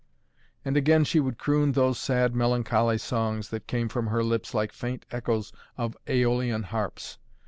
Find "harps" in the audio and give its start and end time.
6.63-7.19